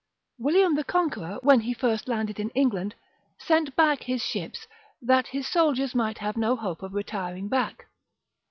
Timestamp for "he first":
1.59-2.07